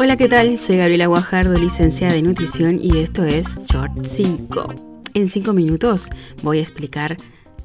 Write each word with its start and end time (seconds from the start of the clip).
Hola, 0.00 0.16
¿qué 0.16 0.28
tal? 0.28 0.58
Soy 0.58 0.76
Gabriela 0.76 1.06
Guajardo, 1.06 1.58
licenciada 1.58 2.14
en 2.14 2.26
nutrición 2.26 2.78
y 2.80 2.98
esto 2.98 3.24
es 3.24 3.46
Short 3.66 4.04
5. 4.04 4.74
En 5.14 5.28
5 5.28 5.52
minutos 5.54 6.08
voy 6.42 6.58
a 6.58 6.62
explicar 6.62 7.16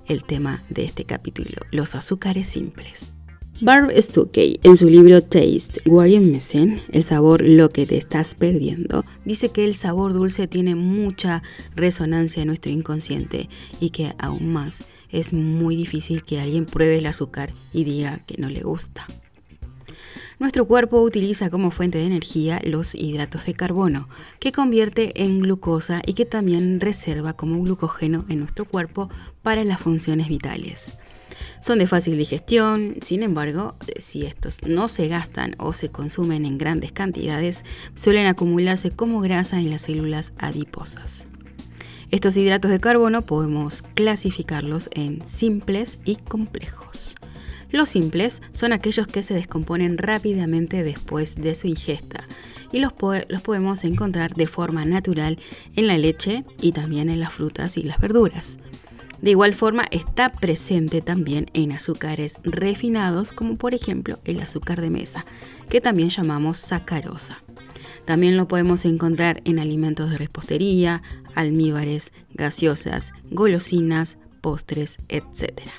el 0.07 0.23
tema 0.23 0.63
de 0.69 0.85
este 0.85 1.05
capítulo, 1.05 1.61
los 1.71 1.95
azúcares 1.95 2.47
simples. 2.47 3.12
Barb 3.61 3.91
Stuckey, 3.95 4.59
en 4.63 4.75
su 4.75 4.89
libro 4.89 5.21
Taste, 5.21 5.79
Warrior 5.85 6.23
Missing, 6.25 6.81
el 6.91 7.03
sabor 7.03 7.41
lo 7.41 7.70
que 7.70 7.85
te 7.85 7.97
estás 7.97 8.33
perdiendo, 8.35 9.05
dice 9.25 9.49
que 9.49 9.63
el 9.63 9.75
sabor 9.75 10.11
dulce 10.11 10.47
tiene 10.47 10.75
mucha 10.75 11.43
resonancia 11.75 12.41
en 12.41 12.47
nuestro 12.47 12.71
inconsciente 12.71 13.49
y 13.79 13.91
que 13.91 14.16
aún 14.17 14.52
más 14.52 14.88
es 15.09 15.34
muy 15.34 15.76
difícil 15.76 16.23
que 16.23 16.41
alguien 16.41 16.66
pruebe 16.66 16.98
el 16.98 17.05
azúcar 17.05 17.52
y 17.71 17.84
diga 17.84 18.21
que 18.26 18.35
no 18.38 18.49
le 18.49 18.62
gusta. 18.62 19.05
Nuestro 20.40 20.65
cuerpo 20.65 20.99
utiliza 21.01 21.51
como 21.51 21.70
fuente 21.70 21.99
de 21.99 22.07
energía 22.07 22.59
los 22.65 22.95
hidratos 22.95 23.45
de 23.45 23.54
carbono, 23.54 24.09
que 24.40 24.51
convierte 24.51 25.23
en 25.23 25.40
glucosa 25.40 26.01
y 26.05 26.13
que 26.13 26.26
también 26.26 26.81
reserva 26.81 27.34
como 27.34 27.62
glucógeno 27.62 28.26
en 28.27 28.40
nuestro 28.40 28.65
cuerpo 28.65 29.09
para 29.43 29.63
las 29.63 29.79
funciones 29.79 30.27
vitales. 30.27 30.98
Son 31.63 31.80
de 31.80 31.88
fácil 31.88 32.17
digestión, 32.17 32.95
sin 33.02 33.23
embargo, 33.23 33.73
si 33.98 34.26
estos 34.26 34.62
no 34.63 34.90
se 34.90 35.08
gastan 35.08 35.55
o 35.59 35.71
se 35.71 35.88
consumen 35.88 36.44
en 36.44 36.58
grandes 36.58 36.91
cantidades, 36.91 37.63
suelen 37.95 38.26
acumularse 38.26 38.91
como 38.91 39.21
grasa 39.21 39.59
en 39.59 39.70
las 39.70 39.84
células 39.84 40.34
adiposas. 40.38 41.23
Estos 42.12 42.35
hidratos 42.35 42.70
de 42.70 42.81
carbono 42.81 43.21
podemos 43.21 43.81
clasificarlos 43.94 44.90
en 44.91 45.26
simples 45.26 45.99
y 46.04 46.18
complejos. 46.18 47.15
Los 47.71 47.87
simples 47.87 48.41
son 48.52 48.74
aquellos 48.74 49.07
que 49.07 49.24
se 49.24 49.34
descomponen 49.34 49.98
rápidamente 49.98 50.84
después 50.84 51.35
de 51.35 51.55
su 51.55 51.68
ingesta 51.68 52.27
y 52.74 52.80
los, 52.80 52.91
los, 53.30 53.41
podemos 53.41 53.85
encontrar 53.85 54.34
de 54.34 54.48
forma 54.48 54.84
natural 54.84 55.40
en 55.77 55.87
la 55.87 55.98
leche 55.98 56.43
y 56.59 56.74
también 56.74 57.09
en 57.09 57.21
las 57.21 57.32
frutas 57.32 57.77
y 57.77 57.84
las 57.84 58.02
verduras. 58.02 58.57
De 59.24 59.32
igual 59.32 59.54
forma 59.54 59.88
está 59.90 60.34
presente 60.34 61.02
también 61.02 61.46
en 61.54 61.71
azúcares 61.71 62.35
refinados 62.43 63.32
como 63.32 63.55
por 63.55 63.74
ejemplo 63.74 64.19
el 64.25 64.41
azúcar 64.41 64.81
de 64.81 64.90
mesa, 64.90 65.24
que 65.69 65.80
también 65.80 66.09
llamamos 66.09 66.57
sacarosa. 66.57 67.41
También 68.03 68.35
lo 68.35 68.50
podemos 68.50 68.84
encontrar 68.84 69.41
en 69.46 69.59
alimentos 69.59 70.09
de 70.09 70.18
repostería, 70.18 71.03
almíbares, 71.35 72.12
gaseosas, 72.34 73.13
golosinas, 73.31 74.18
postres, 74.41 74.97
etc. 75.07 75.69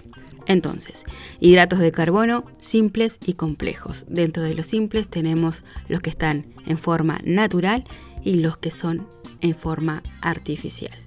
Entonces, 0.47 1.05
hidratos 1.39 1.81
de 1.81 1.92
carbono 1.92 2.47
simples 2.56 3.19
y 3.27 3.34
complejos. 3.34 4.06
Dentro 4.08 4.42
de 4.42 4.55
los 4.55 4.69
simples 4.69 5.06
tenemos 5.06 5.62
los 5.89 6.01
que 6.01 6.08
están 6.08 6.47
en 6.64 6.79
forma 6.79 7.20
natural 7.25 7.84
y 8.25 8.36
los 8.36 8.56
que 8.56 8.70
son 8.70 9.06
en 9.42 9.55
forma 9.55 10.03
artificial. 10.23 10.98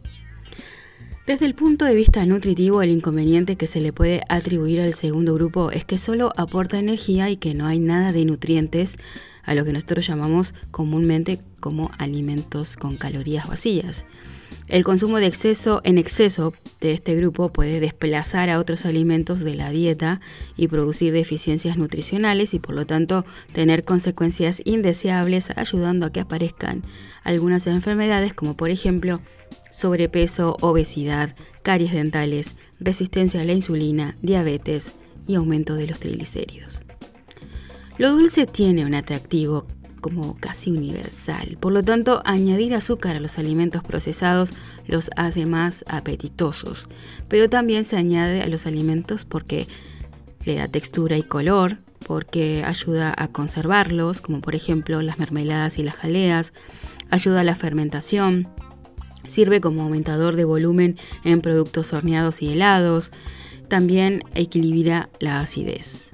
Desde 1.28 1.46
el 1.46 1.56
punto 1.56 1.84
de 1.84 1.94
vista 1.94 2.26
nutritivo, 2.26 2.82
el 2.82 2.90
inconveniente 2.90 3.58
que 3.58 3.68
se 3.68 3.82
le 3.82 3.92
puede 3.92 4.22
atribuir 4.30 4.80
al 4.80 4.94
segundo 4.94 5.34
grupo 5.34 5.72
es 5.72 5.84
que 5.84 5.98
solo 5.98 6.32
aporta 6.38 6.80
energía 6.80 7.30
y 7.30 7.36
que 7.36 7.54
no 7.54 7.66
hay 7.66 7.80
nada 7.80 8.14
de 8.14 8.24
nutrientes 8.24 8.96
a 9.44 9.54
lo 9.54 9.66
que 9.66 9.74
nosotros 9.74 10.08
llamamos 10.08 10.54
comúnmente 10.72 11.42
como 11.60 11.92
alimentos 11.98 12.78
con 12.78 12.96
calorías 12.96 13.46
vacías. 13.46 14.06
El 14.68 14.84
consumo 14.84 15.18
de 15.18 15.28
exceso 15.28 15.80
en 15.86 15.98
exceso 15.98 16.54
de 16.82 16.92
este 16.92 17.16
grupo 17.16 17.54
puede 17.54 17.80
desplazar 17.80 18.50
a 18.50 18.60
otros 18.60 18.86
alimentos 18.86 19.40
de 19.40 19.56
la 19.56 19.70
dieta 19.70 20.20
y 20.58 20.68
producir 20.68 21.14
deficiencias 21.14 21.78
nutricionales 21.78 22.54
y 22.54 22.60
por 22.60 22.76
lo 22.76 22.86
tanto 22.86 23.26
tener 23.54 23.86
consecuencias 23.86 24.62
indeseables 24.66 25.52
ayudando 25.56 26.06
a 26.06 26.12
que 26.12 26.20
aparezcan 26.20 26.84
algunas 27.24 27.66
enfermedades 27.68 28.34
como 28.34 28.58
por 28.58 28.70
ejemplo 28.70 29.22
sobrepeso, 29.72 30.58
obesidad, 30.62 31.36
caries 31.64 31.94
dentales, 31.94 32.58
resistencia 32.80 33.42
a 33.42 33.46
la 33.46 33.54
insulina, 33.54 34.18
diabetes 34.22 34.96
y 35.28 35.36
aumento 35.36 35.76
de 35.76 35.88
los 35.88 36.00
triglicéridos. 36.00 36.82
Lo 37.98 38.12
dulce 38.12 38.46
tiene 38.46 38.86
un 38.86 38.94
atractivo 38.94 39.66
como 40.08 40.38
casi 40.40 40.72
universal, 40.72 41.58
por 41.60 41.74
lo 41.74 41.84
tanto 41.84 42.22
añadir 42.26 42.74
azúcar 42.74 43.16
a 43.16 43.20
los 43.20 43.38
alimentos 43.38 43.84
procesados 43.84 44.54
los 44.86 45.10
hace 45.16 45.46
más 45.46 45.84
apetitosos, 45.88 46.86
pero 47.28 47.50
también 47.50 47.84
se 47.86 47.98
añade 47.98 48.42
a 48.42 48.48
los 48.48 48.66
alimentos 48.66 49.26
porque 49.26 49.68
le 50.46 50.56
da 50.56 50.68
textura 50.68 51.18
y 51.18 51.24
color, 51.24 51.78
porque 52.06 52.64
ayuda 52.66 53.14
a 53.18 53.28
conservarlos, 53.28 54.22
como 54.22 54.40
por 54.40 54.56
ejemplo 54.56 55.02
las 55.02 55.20
mermeladas 55.20 55.78
y 55.78 55.84
las 55.84 55.96
jaleas, 55.96 56.54
ayuda 57.10 57.42
a 57.42 57.44
la 57.44 57.56
fermentación, 57.56 58.48
Sirve 59.28 59.60
como 59.60 59.84
aumentador 59.84 60.36
de 60.36 60.46
volumen 60.46 60.98
en 61.24 61.42
productos 61.42 61.94
horneados 61.94 62.42
y 62.42 62.54
helados. 62.54 63.12
También 63.68 64.24
equilibra 64.34 65.10
la 65.20 65.42
acidez. 65.42 66.12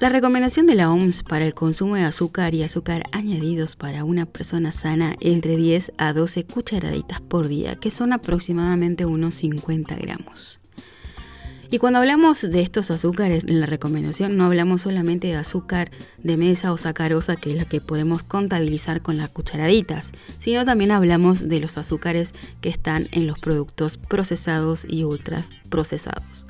La 0.00 0.08
recomendación 0.08 0.66
de 0.66 0.76
la 0.76 0.90
OMS 0.90 1.22
para 1.22 1.44
el 1.44 1.52
consumo 1.52 1.94
de 1.94 2.04
azúcar 2.04 2.54
y 2.54 2.62
azúcar 2.62 3.02
añadidos 3.12 3.76
para 3.76 4.02
una 4.02 4.24
persona 4.24 4.72
sana 4.72 5.14
es 5.20 5.34
entre 5.34 5.58
10 5.58 5.92
a 5.98 6.14
12 6.14 6.46
cucharaditas 6.46 7.20
por 7.20 7.48
día, 7.48 7.76
que 7.76 7.90
son 7.90 8.14
aproximadamente 8.14 9.04
unos 9.04 9.34
50 9.34 9.94
gramos. 9.96 10.58
Y 11.70 11.76
cuando 11.76 11.98
hablamos 11.98 12.40
de 12.40 12.62
estos 12.62 12.90
azúcares 12.90 13.44
en 13.46 13.60
la 13.60 13.66
recomendación, 13.66 14.38
no 14.38 14.46
hablamos 14.46 14.80
solamente 14.80 15.26
de 15.26 15.36
azúcar 15.36 15.90
de 16.16 16.38
mesa 16.38 16.72
o 16.72 16.78
sacarosa, 16.78 17.36
que 17.36 17.50
es 17.50 17.58
la 17.58 17.66
que 17.66 17.82
podemos 17.82 18.22
contabilizar 18.22 19.02
con 19.02 19.18
las 19.18 19.28
cucharaditas, 19.28 20.12
sino 20.38 20.64
también 20.64 20.92
hablamos 20.92 21.46
de 21.46 21.60
los 21.60 21.76
azúcares 21.76 22.32
que 22.62 22.70
están 22.70 23.08
en 23.12 23.26
los 23.26 23.38
productos 23.38 23.98
procesados 23.98 24.86
y 24.88 25.04
ultra 25.04 25.42
procesados. 25.68 26.49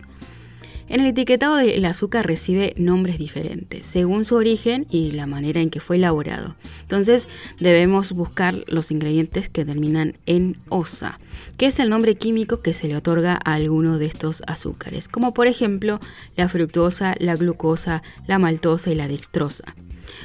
En 0.90 1.00
el 1.00 1.06
etiquetado 1.06 1.54
del 1.54 1.84
azúcar 1.84 2.26
recibe 2.26 2.74
nombres 2.76 3.16
diferentes 3.16 3.86
según 3.86 4.24
su 4.24 4.34
origen 4.34 4.88
y 4.90 5.12
la 5.12 5.28
manera 5.28 5.60
en 5.60 5.70
que 5.70 5.78
fue 5.78 5.94
elaborado. 5.94 6.56
Entonces 6.82 7.28
debemos 7.60 8.10
buscar 8.10 8.64
los 8.66 8.90
ingredientes 8.90 9.48
que 9.48 9.64
terminan 9.64 10.18
en 10.26 10.58
osa, 10.68 11.20
que 11.56 11.66
es 11.66 11.78
el 11.78 11.90
nombre 11.90 12.16
químico 12.16 12.60
que 12.60 12.74
se 12.74 12.88
le 12.88 12.96
otorga 12.96 13.38
a 13.44 13.54
alguno 13.54 13.98
de 13.98 14.06
estos 14.06 14.42
azúcares, 14.48 15.06
como 15.06 15.32
por 15.32 15.46
ejemplo 15.46 16.00
la 16.34 16.48
fructosa, 16.48 17.14
la 17.20 17.36
glucosa, 17.36 18.02
la 18.26 18.40
maltosa 18.40 18.90
y 18.90 18.96
la 18.96 19.06
dextrosa. 19.06 19.76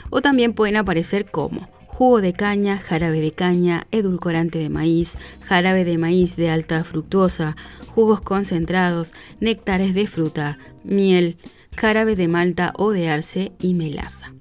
O 0.10 0.24
también 0.24 0.54
pueden 0.54 0.78
aparecer 0.78 1.30
como 1.30 1.70
jugo 1.96 2.20
de 2.20 2.34
caña, 2.34 2.78
jarabe 2.78 3.22
de 3.22 3.32
caña, 3.32 3.88
edulcorante 3.90 4.60
de 4.60 4.68
maíz, 4.68 5.18
jarabe 5.46 5.86
de 5.86 5.98
maíz 5.98 6.36
de 6.36 6.50
alta 6.50 6.84
fructuosa, 6.84 7.56
jugos 7.88 8.20
concentrados, 8.20 9.14
néctares 9.40 9.94
de 9.94 10.06
fruta, 10.06 10.58
miel, 10.84 11.38
jarabe 11.74 12.18
de 12.18 12.28
malta 12.28 12.74
o 12.78 12.92
de 12.92 13.08
arce 13.08 13.54
y 13.62 13.76
melaza. 13.76 14.34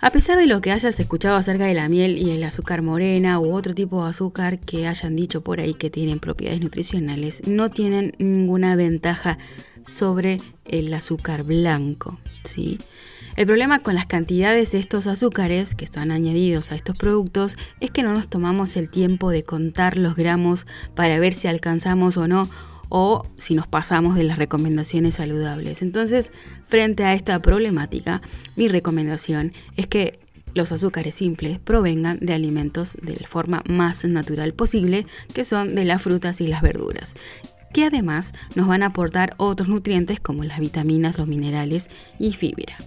A 0.00 0.10
pesar 0.10 0.36
de 0.36 0.46
lo 0.46 0.60
que 0.60 0.70
hayas 0.70 1.00
escuchado 1.00 1.36
acerca 1.36 1.64
de 1.64 1.72
la 1.72 1.88
miel 1.88 2.18
y 2.18 2.30
el 2.32 2.44
azúcar 2.44 2.82
morena 2.82 3.40
u 3.40 3.54
otro 3.54 3.74
tipo 3.74 4.04
de 4.04 4.10
azúcar 4.10 4.60
que 4.60 4.86
hayan 4.86 5.16
dicho 5.16 5.42
por 5.42 5.60
ahí 5.60 5.72
que 5.72 5.88
tienen 5.88 6.18
propiedades 6.18 6.60
nutricionales, 6.60 7.48
no 7.48 7.70
tienen 7.70 8.12
ninguna 8.18 8.76
ventaja 8.76 9.38
sobre 9.86 10.36
el 10.66 10.92
azúcar 10.92 11.42
blanco, 11.42 12.18
¿sí? 12.44 12.76
El 13.38 13.46
problema 13.46 13.78
con 13.78 13.94
las 13.94 14.06
cantidades 14.06 14.72
de 14.72 14.80
estos 14.80 15.06
azúcares 15.06 15.76
que 15.76 15.84
están 15.84 16.10
añadidos 16.10 16.72
a 16.72 16.74
estos 16.74 16.98
productos 16.98 17.56
es 17.78 17.92
que 17.92 18.02
no 18.02 18.12
nos 18.12 18.26
tomamos 18.26 18.74
el 18.74 18.90
tiempo 18.90 19.30
de 19.30 19.44
contar 19.44 19.96
los 19.96 20.16
gramos 20.16 20.66
para 20.96 21.20
ver 21.20 21.32
si 21.32 21.46
alcanzamos 21.46 22.16
o 22.16 22.26
no 22.26 22.48
o 22.88 23.24
si 23.36 23.54
nos 23.54 23.68
pasamos 23.68 24.16
de 24.16 24.24
las 24.24 24.38
recomendaciones 24.38 25.14
saludables. 25.14 25.82
Entonces, 25.82 26.32
frente 26.66 27.04
a 27.04 27.14
esta 27.14 27.38
problemática, 27.38 28.22
mi 28.56 28.66
recomendación 28.66 29.52
es 29.76 29.86
que 29.86 30.18
los 30.54 30.72
azúcares 30.72 31.14
simples 31.14 31.60
provengan 31.60 32.18
de 32.18 32.32
alimentos 32.34 32.98
de 33.00 33.14
la 33.14 33.28
forma 33.28 33.62
más 33.68 34.04
natural 34.04 34.52
posible, 34.52 35.06
que 35.32 35.44
son 35.44 35.76
de 35.76 35.84
las 35.84 36.02
frutas 36.02 36.40
y 36.40 36.48
las 36.48 36.60
verduras 36.60 37.14
que 37.72 37.84
además 37.84 38.32
nos 38.56 38.66
van 38.66 38.82
a 38.82 38.86
aportar 38.86 39.34
otros 39.36 39.68
nutrientes 39.68 40.18
como 40.18 40.42
las 40.42 40.58
vitaminas, 40.58 41.18
los 41.18 41.28
minerales 41.28 41.90
y 42.18 42.32
fibra 42.32 42.78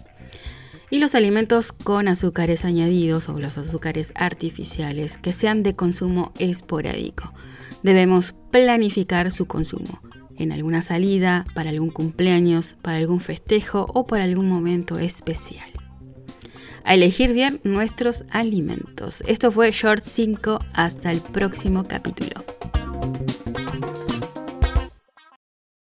y 0.92 1.00
los 1.00 1.16
alimentos 1.16 1.72
con 1.72 2.08
azúcares 2.08 2.66
añadidos 2.66 3.30
o 3.30 3.40
los 3.40 3.58
azúcares 3.58 4.12
artificiales 4.14 5.18
que 5.18 5.34
sean 5.34 5.64
de 5.64 5.76
consumo 5.76 6.32
esporádico. 6.38 7.34
Debemos 7.82 8.36
planificar 8.52 9.32
su 9.32 9.48
consumo 9.48 10.02
en 10.42 10.52
alguna 10.52 10.82
salida, 10.82 11.46
para 11.54 11.70
algún 11.70 11.92
cumpleaños, 11.92 12.76
para 12.82 12.98
algún 12.98 13.20
festejo 13.20 13.86
o 13.94 14.08
para 14.08 14.24
algún 14.24 14.50
momento 14.50 14.98
especial. 14.98 15.70
A 16.84 16.96
elegir 16.96 17.32
bien 17.34 17.60
nuestros 17.64 18.26
alimentos. 18.32 19.24
Esto 19.28 19.52
fue 19.52 19.72
Short 19.72 20.04
5. 20.04 20.60
Hasta 20.74 21.12
el 21.12 21.22
próximo 21.22 21.88
capítulo. 21.88 22.44